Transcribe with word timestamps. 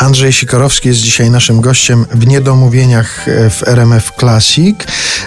Andrzej 0.00 0.32
Sikorowski 0.32 0.88
jest 0.88 1.00
dzisiaj 1.00 1.30
naszym 1.30 1.60
gościem 1.60 2.06
w 2.12 2.26
Niedomówieniach 2.26 3.28
e, 3.28 3.50
w 3.50 3.68
RMF 3.68 4.12
Classic. 4.18 4.76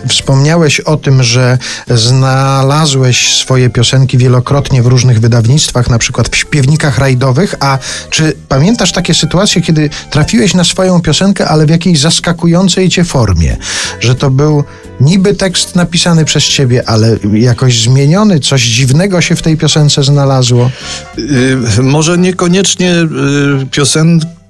Wspomniałeś 0.07 0.79
o 0.79 0.97
tym, 0.97 1.23
że 1.23 1.57
znalazłeś 1.89 3.35
swoje 3.35 3.69
piosenki 3.69 4.17
wielokrotnie 4.17 4.83
w 4.83 4.85
różnych 4.85 5.19
wydawnictwach, 5.19 5.89
na 5.89 5.99
przykład 5.99 6.29
w 6.29 6.35
śpiewnikach 6.35 6.97
rajdowych. 6.97 7.55
A 7.59 7.77
czy 8.09 8.33
pamiętasz 8.49 8.91
takie 8.91 9.13
sytuacje, 9.13 9.61
kiedy 9.61 9.89
trafiłeś 10.09 10.53
na 10.53 10.63
swoją 10.63 11.01
piosenkę, 11.01 11.47
ale 11.47 11.65
w 11.65 11.69
jakiejś 11.69 11.99
zaskakującej 11.99 12.89
cię 12.89 13.03
formie? 13.03 13.57
Że 13.99 14.15
to 14.15 14.29
był 14.29 14.63
niby 15.01 15.33
tekst 15.33 15.75
napisany 15.75 16.25
przez 16.25 16.43
ciebie, 16.43 16.89
ale 16.89 17.17
jakoś 17.33 17.81
zmieniony, 17.81 18.39
coś 18.39 18.61
dziwnego 18.61 19.21
się 19.21 19.35
w 19.35 19.41
tej 19.41 19.57
piosence 19.57 20.03
znalazło? 20.03 20.69
Yy, 21.17 21.83
może 21.83 22.17
niekoniecznie 22.17 22.87
yy, 22.87 23.67
piosenka 23.71 24.42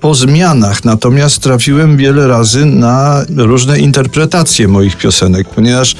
po 0.00 0.14
zmianach, 0.14 0.84
natomiast 0.84 1.42
trafiłem 1.42 1.96
wiele 1.96 2.28
razy 2.28 2.66
na 2.66 3.24
różne 3.36 3.78
interpretacje 3.78 4.68
moich 4.68 4.96
piosenek, 4.96 5.48
ponieważ 5.48 5.96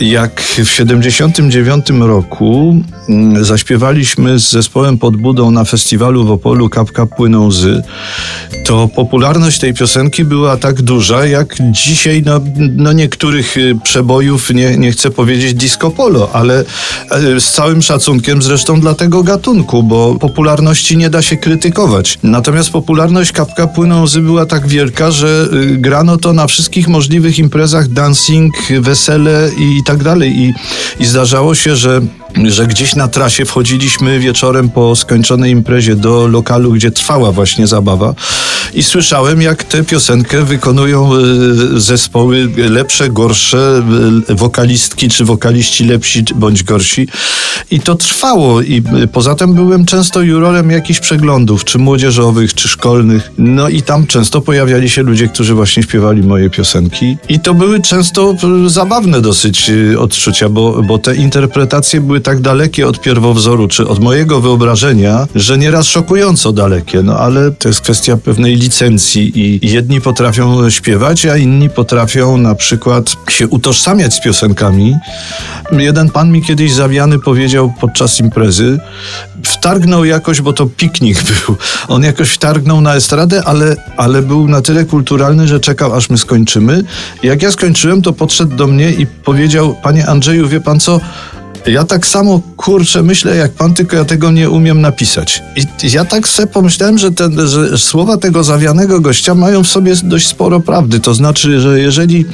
jak 0.00 0.40
w 0.40 0.70
79 0.70 1.90
roku 2.00 2.76
mm, 3.08 3.44
zaśpiewaliśmy 3.44 4.38
z 4.38 4.50
zespołem 4.50 4.98
Podbudą 4.98 5.50
na 5.50 5.64
festiwalu 5.64 6.24
w 6.24 6.30
Opolu 6.30 6.68
Kapka 6.68 7.06
płyną 7.06 7.46
łzy, 7.46 7.82
to 8.66 8.88
popularność 8.88 9.58
tej 9.58 9.74
piosenki 9.74 10.24
była 10.24 10.56
tak 10.56 10.82
duża, 10.82 11.26
jak 11.26 11.56
dzisiaj 11.70 12.22
no, 12.26 12.40
no 12.76 12.92
niektórych 12.92 13.56
y, 13.56 13.78
przebojów, 13.82 14.50
nie, 14.50 14.78
nie 14.78 14.92
chcę 14.92 15.10
powiedzieć 15.10 15.54
disco 15.54 15.90
polo, 15.90 16.30
ale 16.32 16.64
e, 17.10 17.40
z 17.40 17.52
całym 17.52 17.82
szacunkiem 17.82 18.42
zresztą 18.42 18.80
dla 18.80 18.94
tego 18.94 19.22
gatunku, 19.22 19.82
bo 19.82 20.14
popularności 20.14 20.96
nie 20.96 21.10
da 21.10 21.22
się 21.22 21.36
krytykować. 21.36 22.18
Natomiast 22.22 22.70
popularność 22.80 23.32
Kapka 23.32 23.66
Płyną 23.66 24.02
Łzy 24.02 24.20
była 24.20 24.46
tak 24.46 24.66
wielka, 24.66 25.10
że 25.10 25.48
y, 25.52 25.76
grano 25.76 26.16
to 26.16 26.32
na 26.32 26.46
wszystkich 26.46 26.88
możliwych 26.88 27.38
imprezach, 27.38 27.88
dancing, 27.88 28.54
wesele 28.80 29.50
i 29.58 29.84
tak 29.84 30.02
dalej. 30.02 30.38
I, 30.38 30.54
i 31.00 31.06
zdarzało 31.06 31.54
się, 31.54 31.76
że 31.76 32.00
że 32.48 32.66
gdzieś 32.66 32.94
na 32.94 33.08
trasie 33.08 33.44
wchodziliśmy 33.44 34.18
wieczorem 34.18 34.70
po 34.70 34.96
skończonej 34.96 35.52
imprezie 35.52 35.96
do 35.96 36.26
lokalu, 36.26 36.72
gdzie 36.72 36.90
trwała 36.90 37.32
właśnie 37.32 37.66
zabawa. 37.66 38.14
I 38.74 38.82
słyszałem, 38.82 39.42
jak 39.42 39.64
tę 39.64 39.84
piosenkę 39.84 40.44
wykonują 40.44 41.10
e, 41.14 41.20
zespoły 41.80 42.48
lepsze, 42.56 43.08
gorsze, 43.08 43.82
e, 44.28 44.34
wokalistki 44.34 45.08
czy 45.08 45.24
wokaliści 45.24 45.84
lepsi 45.84 46.24
bądź 46.34 46.62
gorsi. 46.62 47.08
I 47.70 47.80
to 47.80 47.94
trwało. 47.94 48.62
I 48.62 48.82
poza 49.12 49.34
tym 49.34 49.54
byłem 49.54 49.86
często 49.86 50.20
jurorem 50.20 50.70
jakichś 50.70 51.00
przeglądów, 51.00 51.64
czy 51.64 51.78
młodzieżowych, 51.78 52.54
czy 52.54 52.68
szkolnych, 52.70 53.30
no 53.38 53.68
i 53.68 53.82
tam 53.82 54.06
często 54.06 54.40
pojawiali 54.40 54.90
się 54.90 55.02
ludzie, 55.02 55.28
którzy 55.28 55.54
właśnie 55.54 55.82
śpiewali 55.82 56.22
moje 56.22 56.50
piosenki 56.50 57.16
i 57.28 57.40
to 57.40 57.54
były 57.54 57.80
często 57.80 58.34
zabawne 58.66 59.20
dosyć 59.20 59.70
odczucia, 59.98 60.48
bo, 60.48 60.82
bo 60.82 60.98
te 60.98 61.16
interpretacje 61.16 62.00
były 62.00 62.20
tak 62.20 62.40
dalekie 62.40 62.86
od 62.86 63.00
pierwowzoru, 63.00 63.68
czy 63.68 63.88
od 63.88 63.98
mojego 63.98 64.40
wyobrażenia, 64.40 65.26
że 65.34 65.58
nieraz 65.58 65.86
szokująco 65.86 66.52
dalekie. 66.52 67.02
No 67.02 67.18
ale 67.18 67.50
to 67.50 67.68
jest 67.68 67.80
kwestia 67.80 68.16
pewnej 68.16 68.56
licencji 68.56 69.38
i 69.40 69.70
jedni 69.72 70.00
potrafią 70.00 70.70
śpiewać, 70.70 71.26
a 71.26 71.36
inni 71.36 71.70
potrafią 71.70 72.36
na 72.36 72.54
przykład 72.54 73.16
się 73.30 73.48
utożsamiać 73.48 74.14
z 74.14 74.20
piosenkami. 74.20 74.94
Jeden 75.72 76.10
pan 76.10 76.32
mi 76.32 76.42
kiedyś 76.42 76.72
zawiany 76.72 77.18
powiedział 77.18 77.72
podczas 77.80 78.20
imprezy, 78.20 78.78
wtargnął 79.44 80.04
jakoś, 80.04 80.40
bo 80.40 80.52
to 80.52 80.66
piknik 80.66 81.18
był. 81.30 81.56
On 81.88 82.02
jakoś 82.02 82.30
wtargnął 82.30 82.80
na 82.80 82.94
estradę, 82.94 83.42
ale, 83.44 83.76
ale 83.96 84.22
był 84.22 84.48
na 84.48 84.62
tyle 84.62 84.84
kulturalny, 84.84 85.48
że 85.48 85.60
czekał, 85.60 85.94
aż 85.94 86.10
my 86.10 86.18
skończymy. 86.18 86.84
Jak 87.22 87.42
ja 87.42 87.52
skończyłem, 87.52 88.02
to 88.02 88.12
podszedł 88.12 88.56
do 88.56 88.66
mnie 88.66 88.90
i 88.90 89.06
powiedział, 89.06 89.76
panie 89.82 90.06
Andrzeju, 90.06 90.48
wie 90.48 90.60
pan 90.60 90.80
co, 90.80 91.00
ja 91.66 91.84
tak 91.84 92.06
samo 92.06 92.40
kurczę 92.56 93.02
myślę 93.02 93.36
jak 93.36 93.52
pan, 93.52 93.74
tylko 93.74 93.96
ja 93.96 94.04
tego 94.04 94.30
nie 94.30 94.50
umiem 94.50 94.80
napisać. 94.80 95.42
I 95.56 95.90
ja 95.92 96.04
tak 96.04 96.28
sobie 96.28 96.46
pomyślałem, 96.46 96.98
że, 96.98 97.10
te, 97.12 97.48
że 97.48 97.78
słowa 97.78 98.16
tego 98.16 98.44
zawianego 98.44 99.00
gościa 99.00 99.34
mają 99.34 99.64
w 99.64 99.68
sobie 99.68 99.94
dość 100.02 100.26
sporo 100.26 100.60
prawdy. 100.60 101.00
To 101.00 101.14
znaczy, 101.14 101.60
że 101.60 101.80
jeżeli 101.80 102.24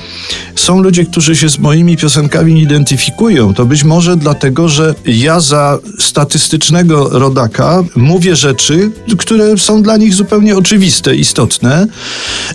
są 0.54 0.82
ludzie, 0.82 1.04
którzy 1.04 1.36
się 1.36 1.48
z 1.48 1.58
moimi 1.58 1.96
piosenkami 1.96 2.62
identyfikują, 2.62 3.54
to 3.54 3.66
być 3.66 3.84
może 3.84 4.16
dlatego, 4.16 4.68
że 4.68 4.94
ja 5.06 5.40
za 5.40 5.78
statystycznego 5.98 7.08
rodaka 7.18 7.84
mówię 7.96 8.36
rzeczy, 8.36 8.90
które 9.18 9.58
są 9.58 9.82
dla 9.82 9.96
nich 9.96 10.14
zupełnie 10.14 10.56
oczywiste, 10.56 11.16
istotne 11.16 11.86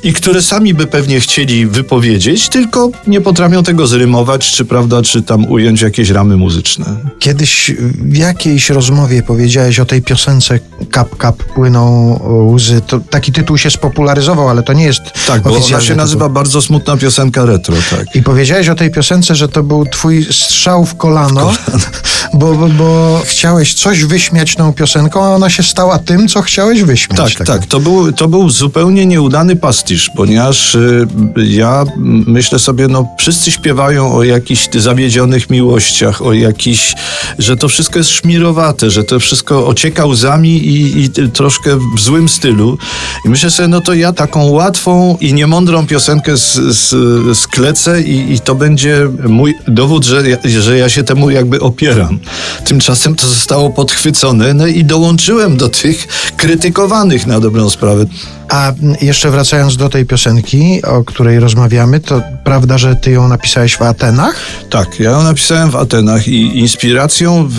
i 0.04 0.14
które 0.14 0.42
sami 0.42 0.74
by 0.74 0.88
pewnie 0.88 1.20
chcieli 1.20 1.66
wypowiedzieć, 1.66 2.50
tylko 2.50 2.92
nie 3.08 3.22
potrafią 3.22 3.64
tego 3.64 3.88
zrymować, 3.88 4.52
czy 4.52 4.66
prawda, 4.66 5.02
czy 5.02 5.22
tam 5.22 5.46
ująć 5.46 5.82
jakieś 5.82 6.10
ramy 6.10 6.38
muzyczne 6.38 6.61
muzyczne. 6.62 6.86
Kiedyś 7.20 7.72
w 7.96 8.18
jakiejś 8.18 8.70
rozmowie 8.70 9.24
powiedziałeś 9.24 9.80
o 9.80 9.86
tej 9.86 10.02
piosence 10.02 10.60
Kap 10.92 11.18
Kap 11.18 11.44
płyną 11.44 12.20
łzy. 12.54 12.82
To 12.88 13.00
taki 13.00 13.32
tytuł 13.32 13.58
się 13.58 13.72
spopularyzował, 13.72 14.50
ale 14.50 14.64
to 14.64 14.74
nie 14.74 14.84
jest 14.84 15.02
Tak, 15.28 15.42
bo 15.42 15.56
ona 15.56 15.82
się 15.82 15.96
nazywa 15.96 16.26
tytuł. 16.26 16.34
Bardzo 16.34 16.62
smutna 16.62 16.98
piosenka 16.98 17.46
retro, 17.46 17.76
tak. 17.90 18.16
I 18.16 18.24
powiedziałeś 18.24 18.70
o 18.70 18.76
tej 18.76 18.92
piosence, 18.92 19.36
że 19.36 19.50
to 19.50 19.64
był 19.64 19.86
twój 19.86 20.24
strzał 20.24 20.86
w 20.86 20.96
kolano, 20.96 21.52
w 21.52 21.66
kolano. 21.66 21.86
Bo, 22.34 22.54
bo, 22.54 22.68
bo, 22.68 23.22
chciałeś 23.26 23.74
coś 23.74 24.04
wyśmiać 24.04 24.56
tą 24.56 24.74
piosenką, 24.74 25.24
a 25.24 25.30
ona 25.30 25.50
się 25.50 25.64
stała 25.64 26.00
tym, 26.00 26.28
co 26.28 26.42
chciałeś 26.42 26.84
wyśmiać. 26.84 27.36
Tak, 27.36 27.48
tak. 27.48 27.48
tak. 27.48 27.66
To, 27.66 27.80
był, 27.80 28.12
to 28.12 28.28
był 28.28 28.50
zupełnie 28.50 29.06
nieudany 29.06 29.56
pastisz, 29.56 30.12
ponieważ 30.16 30.76
y, 30.76 31.08
ja 31.38 31.86
myślę 32.28 32.60
sobie, 32.60 32.88
no 32.88 33.08
wszyscy 33.20 33.52
śpiewają 33.52 34.14
o 34.14 34.24
jakichś 34.24 34.70
zawiedzionych 34.76 35.50
miłościach, 35.50 36.22
o 36.22 36.34
jakiś, 36.52 36.96
że 37.40 37.58
to 37.58 37.70
wszystko 37.70 38.00
jest 38.00 38.10
szmirowate, 38.10 38.90
że 38.90 39.04
to 39.04 39.20
wszystko 39.20 39.68
ocieka 39.68 40.06
łzami 40.06 40.50
i, 40.50 41.02
i 41.02 41.10
troszkę 41.10 41.78
w 41.96 42.00
złym 42.00 42.30
stylu. 42.30 42.78
I 43.26 43.30
myślę 43.30 43.52
sobie, 43.52 43.68
no 43.68 43.82
to 43.82 43.94
ja 43.94 44.14
taką 44.14 44.50
łatwą 44.50 45.18
i 45.22 45.34
niemądrą 45.34 45.88
piosenkę 45.88 46.38
z, 46.38 46.54
z, 46.54 47.38
sklecę 47.38 48.02
i, 48.02 48.34
i 48.34 48.40
to 48.40 48.56
będzie 48.56 49.10
mój 49.28 49.56
dowód, 49.68 50.06
że 50.06 50.30
ja, 50.30 50.38
że 50.62 50.78
ja 50.78 50.90
się 50.90 51.04
temu 51.04 51.30
jakby 51.30 51.60
opieram. 51.60 52.20
Tymczasem 52.66 53.16
to 53.16 53.28
zostało 53.28 53.70
podchwycone, 53.70 54.54
no 54.54 54.68
i 54.68 54.84
dołączyłem 54.84 55.58
do 55.58 55.70
tych 55.70 56.08
krytykowanych 56.38 57.28
na 57.28 57.40
dobrą 57.40 57.70
sprawę. 57.70 58.06
A 58.52 58.74
jeszcze 59.02 59.32
wracając 59.32 59.78
do 59.78 59.90
tej 59.90 60.06
piosenki, 60.06 60.82
o 60.84 61.04
której 61.04 61.40
rozmawiamy, 61.40 62.00
to 62.00 62.22
prawda, 62.44 62.78
że 62.78 62.96
ty 62.96 63.12
ją 63.12 63.28
napisałeś 63.28 63.76
w 63.78 63.82
Atenach? 63.82 64.36
Tak, 64.70 65.00
ja 65.00 65.12
ją 65.12 65.24
napisałem 65.24 65.72
w 65.72 65.76
Atenach 65.76 66.28
i 66.28 66.41
inspiracją 66.42 67.50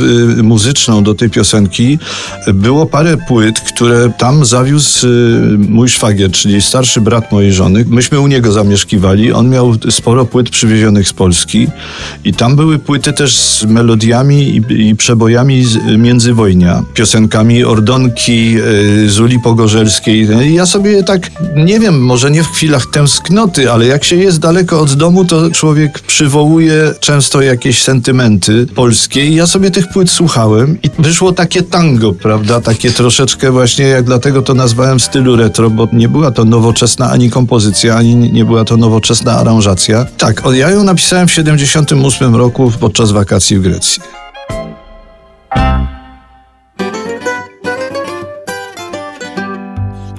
muzyczną 0.43 1.03
do 1.03 1.15
tej 1.15 1.31
piosenki 1.31 1.99
było 2.55 2.87
parę 2.87 3.17
płyt, 3.29 3.61
które 3.61 4.13
tam 4.19 4.45
zawiózł 4.45 5.07
y, 5.07 5.11
mój 5.59 5.89
szwagier, 5.89 6.31
czyli 6.31 6.63
starszy 6.63 7.01
brat 7.01 7.33
mojej 7.33 7.53
żony. 7.53 7.85
Myśmy 7.89 8.21
u 8.21 8.27
niego 8.27 8.53
zamieszkiwali. 8.53 9.33
On 9.33 9.49
miał 9.49 9.75
sporo 9.91 10.25
płyt 10.25 10.51
przywiezionych 10.51 11.09
z 11.09 11.13
Polski 11.13 11.69
i 12.25 12.35
tam 12.35 12.57
były 12.57 12.79
płyty 12.79 13.13
też 13.13 13.37
z 13.37 13.65
melodiami 13.65 14.63
i, 14.71 14.97
przebojami 14.97 15.65
międzywojnia, 15.99 16.83
piosenkami 16.95 17.65
Ordonki, 17.65 18.57
y, 19.05 19.11
Zuli 19.11 19.39
Pogorzelskiej. 19.39 20.29
No 20.29 20.43
ja 20.43 20.67
sobie 20.67 21.03
tak, 21.03 21.31
nie 21.57 21.81
wiem, 21.81 22.05
może 22.05 22.31
nie 22.31 22.43
w 22.43 22.49
chwilach 22.49 22.87
tęsknoty, 22.87 23.73
ale 23.73 23.87
jak 23.87 24.05
się 24.05 24.17
jest 24.17 24.39
daleko 24.39 24.81
od 24.81 24.93
domu, 24.93 25.25
to 25.25 25.51
człowiek 25.51 26.01
przywołuje 26.01 26.95
często 27.01 27.43
jakieś 27.43 27.83
sentymenty 27.83 28.67
polskie 28.75 29.27
i 29.27 29.35
ja 29.35 29.47
sobie 29.47 29.71
tych 29.71 29.89
płyt 29.89 30.11
słuchałem 30.11 30.79
i 30.83 30.91
wyszło 30.99 31.33
takie 31.33 31.63
tango, 31.63 32.13
prawda, 32.13 32.61
takie 32.61 32.91
troszeczkę 32.91 33.51
właśnie, 33.51 33.85
jak 33.85 34.05
dlatego 34.05 34.43
to 34.43 34.55
nazwałem 34.55 35.01
stylu 35.01 35.37
retro, 35.37 35.71
bo 35.71 35.89
nie 35.93 36.09
była 36.09 36.31
to 36.31 36.45
nowoczesna 36.45 37.11
ani 37.11 37.31
kompozycja, 37.31 37.95
ani 37.97 38.15
nie 38.15 38.45
była 38.45 38.65
to 38.65 38.77
nowoczesna 38.77 39.33
aranżacja. 39.33 40.07
Tak, 40.19 40.43
ja 40.53 40.71
ją 40.71 40.85
napisałem 40.85 41.29
w 41.29 41.33
78 41.33 42.37
roku 42.37 42.73
podczas 42.81 43.13
wakacji 43.13 43.59
w 43.59 43.63
Grecji. 43.63 44.03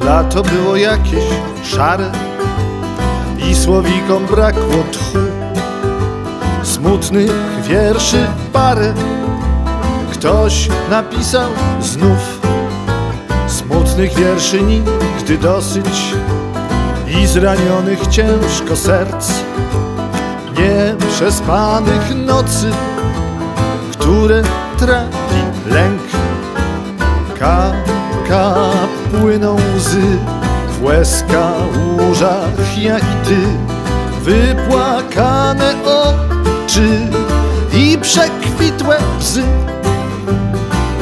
Lato 0.06 0.44
było 0.44 0.76
jakieś 0.76 1.24
szare 1.64 2.12
i 3.50 3.56
słowikom 3.56 4.26
brakło 4.26 4.84
tchu. 4.92 5.33
Smutnych 6.84 7.32
wierszy 7.68 8.28
parę 8.54 8.94
ktoś 10.12 10.70
napisał 10.90 11.50
znów. 11.82 12.42
Smutnych 13.48 14.16
wierszy 14.16 14.62
nigdy 14.62 15.38
dosyć 15.38 16.14
i 17.08 17.28
zranionych 17.28 18.08
ciężko 18.08 18.76
serc, 18.76 19.32
nieprzespanych 20.58 22.16
nocy, 22.16 22.72
które 23.92 24.42
trapi 24.78 25.70
lęk. 25.70 26.02
Kap, 27.40 27.74
kap 28.30 28.90
płyną 29.12 29.56
łzy 29.78 30.18
w 30.70 30.84
łezka 30.84 31.52
łóżach 32.00 32.78
jak 32.78 33.04
i 33.04 33.28
ty. 33.28 33.38
Wypłakane 34.24 35.74
oczy 35.86 36.33
i 37.74 37.98
przekwitłe 38.02 38.98
bzy. 39.20 39.44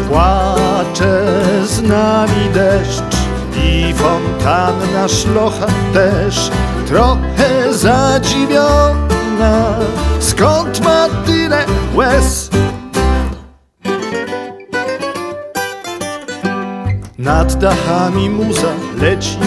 Płacze 0.09 1.41
z 1.65 1.81
nami 1.81 2.50
deszcz 2.53 3.18
i 3.63 3.94
fontanna 3.94 5.07
szlocha 5.07 5.68
też 5.94 6.51
trochę 6.88 7.73
zadziwiona. 7.73 8.95
Skąd 10.19 10.83
ma 10.85 11.07
tyle 11.25 11.65
łez? 11.95 12.50
Nad 17.18 17.56
dachami 17.56 18.29
muza 18.29 18.68
leci, 19.01 19.38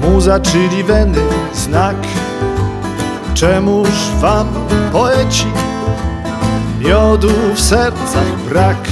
muza 0.00 0.40
czyli 0.40 0.84
weny 0.84 1.20
znak. 1.54 1.96
Czemuż 3.34 3.88
wam 4.20 4.48
poeci 4.92 5.46
miodu 6.80 7.30
w 7.54 7.60
sercach 7.60 8.36
brak? 8.48 8.88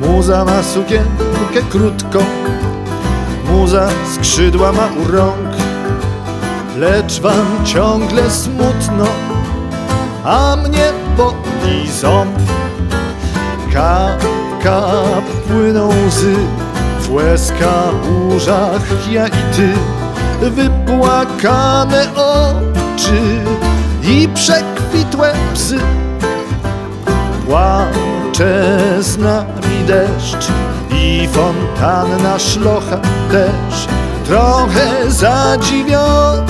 Muza 0.00 0.44
ma 0.44 0.62
sukienkę 0.62 1.62
krótką, 1.70 2.18
muza 3.50 3.88
skrzydła 4.14 4.72
ma 4.72 4.88
u 5.02 5.12
rąk, 5.12 5.56
lecz 6.76 7.20
wam 7.20 7.64
ciągle 7.64 8.30
smutno, 8.30 9.06
a 10.24 10.56
mnie 10.56 10.92
boli 11.16 11.90
ząb. 12.00 12.38
Kap, 13.72 14.24
kap 14.62 15.24
płyną 15.48 15.88
łzy 16.08 16.34
w 17.00 17.12
łezka 17.12 17.72
łóżach 18.10 19.10
ja 19.10 19.26
i 19.26 19.56
ty, 19.56 19.72
wypłakane 20.50 22.14
oczy 22.14 22.77
i 24.02 24.28
przekwitłe 24.34 25.34
psy. 25.54 25.78
Płacze 27.46 28.78
z 29.00 29.18
nami 29.18 29.84
deszcz 29.86 30.48
i 30.90 31.28
fontanna 31.32 32.38
szlocha 32.38 32.96
też 33.30 33.88
Trochę 34.28 35.10
zadziwiona 35.10 36.47